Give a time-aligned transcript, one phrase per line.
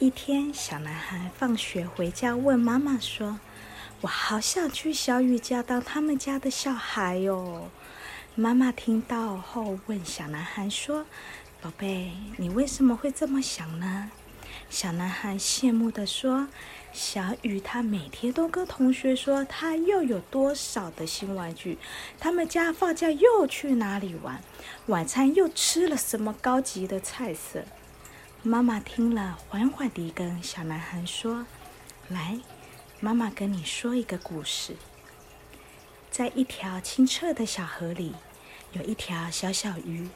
[0.00, 3.40] 一天，小男孩放学回家，问妈妈说
[4.02, 7.68] ：“我好想去小雨家当他们家的小孩哟。”
[8.36, 11.04] 妈妈听到后问小男孩说
[11.60, 14.12] ：“宝贝，你为什么会这么想呢？”
[14.70, 16.46] 小男孩羡慕地说
[16.94, 21.76] ：“小雨他每天都跟同学说他又有多少的新玩具，
[22.20, 24.40] 他们家放假又去哪里玩，
[24.86, 27.64] 晚餐又吃了什么高级的菜色。”
[28.44, 31.44] 妈妈听了，缓缓地跟小男孩说
[32.08, 32.38] ：“来，
[33.00, 34.76] 妈妈跟你说一个故事。
[36.08, 38.14] 在一条清澈的小河里，
[38.72, 40.08] 有一条小小鱼，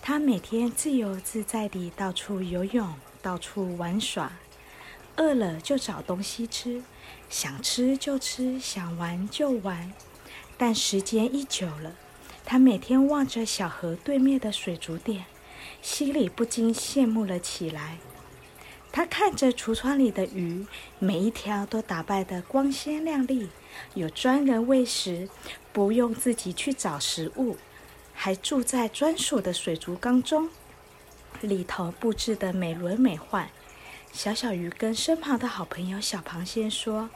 [0.00, 4.32] 它每天自由自在地到处游泳。”到处玩耍，
[5.16, 6.82] 饿了就找东西吃，
[7.28, 9.92] 想吃就吃，想玩就玩。
[10.56, 11.96] 但时间一久了，
[12.44, 15.26] 它每天望着小河对面的水族店，
[15.82, 17.98] 心里不禁羡慕了起来。
[18.90, 20.66] 他看着橱窗里的鱼，
[20.98, 23.48] 每一条都打扮得光鲜亮丽，
[23.94, 25.28] 有专人喂食，
[25.72, 27.58] 不用自己去找食物，
[28.14, 30.48] 还住在专属的水族缸中。
[31.42, 33.48] 里头布置得美轮美奂，
[34.10, 37.10] 小小鱼跟身旁的好朋友小螃蟹说：“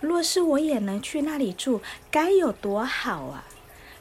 [0.00, 3.44] 若是我也能去那里住，该有多好啊！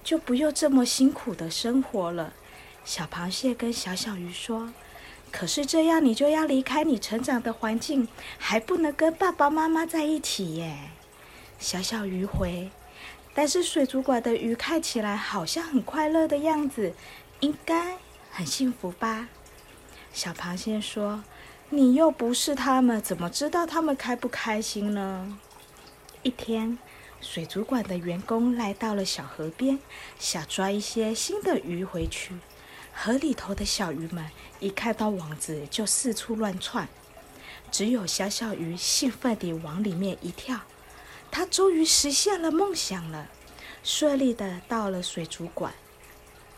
[0.03, 2.33] 就不用这么辛苦的生活了。”
[2.89, 4.73] 小螃蟹跟小小鱼说
[5.31, 8.07] ：“可是这样你就要离开你成长的环境，
[8.39, 10.75] 还不能跟爸爸妈妈在一起耶。”
[11.59, 12.71] 小小鱼回
[13.35, 16.95] ：“但是水族馆的鱼看起来好像很快乐的样子，
[17.41, 17.95] 应该
[18.31, 19.29] 很幸福吧？”
[20.11, 21.23] 小螃蟹说
[21.69, 25.37] ：“你又不是他们，怎么知道他们开不开心呢？”
[26.23, 26.75] 一天，
[27.21, 29.77] 水族馆的员工来到了小河边，
[30.17, 32.33] 想抓一些新的鱼回去。
[33.01, 36.85] 河里头的小鱼们一看到网子就四处乱窜，
[37.71, 40.59] 只有小小鱼兴奋地往里面一跳，
[41.31, 43.29] 它终于实现了梦想了，
[43.83, 45.73] 顺利地到了水族馆。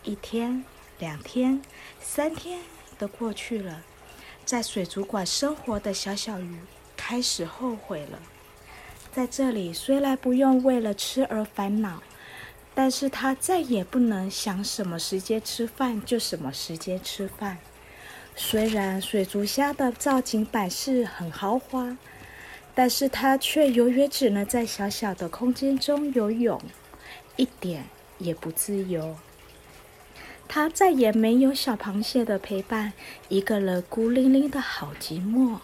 [0.02, 0.66] 一天，
[0.98, 1.62] 两天，
[2.02, 2.60] 三天。
[2.98, 3.84] 都过去了，
[4.44, 6.56] 在水族馆生活的小小鱼
[6.98, 8.20] 开始后悔了。
[9.12, 12.02] 在这里，虽然不用为了吃而烦恼，
[12.74, 17.58] 但是他再也不能想什么时间吃饭就什么时间吃饭。
[18.36, 21.98] 虽然水族箱的造景摆饰很豪华，
[22.74, 26.62] 但是他却永远只能在小小的空间中游泳，
[27.36, 27.86] 一点
[28.18, 29.18] 也不自由。
[30.48, 32.94] 他再也没有小螃蟹的陪伴，
[33.28, 35.60] 一个人孤零零的好寂寞。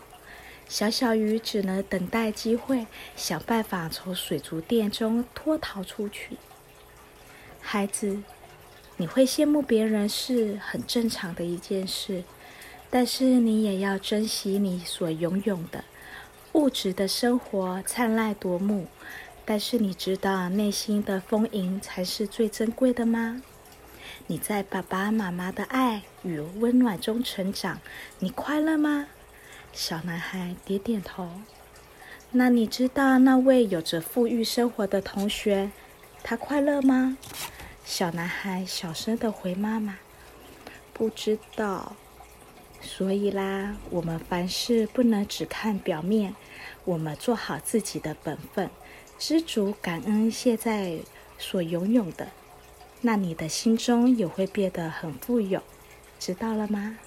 [0.69, 6.37] 小小鱼只能等待机会，想办法从水族店中脱逃出去。
[7.69, 8.23] 孩子，
[8.95, 12.23] 你会羡慕别人是很正常的一件事，
[12.89, 15.83] 但是你也要珍惜你所拥有的。
[16.53, 18.87] 物质的生活灿烂夺目，
[19.43, 23.41] 但是你知道内心的丰盈才是最珍贵的吗？
[24.27, 27.81] 你在爸爸妈妈的爱与温暖中成长，
[28.19, 29.07] 你快乐吗？
[29.73, 31.29] 小男孩点点头。
[32.31, 35.69] 那你知道那位有着富裕生活的同学，
[36.23, 37.17] 他快乐吗？
[37.89, 39.97] 小男孩小声的回妈妈
[40.91, 41.95] ：“不知道。”
[42.83, 46.35] 所以啦，我们凡事不能只看表面，
[46.83, 48.69] 我们做好自己的本分，
[49.17, 50.99] 知足感恩现在
[51.39, 52.27] 所拥有的。
[52.99, 55.63] 那你的心中也会变得很富有，
[56.19, 56.97] 知道了吗？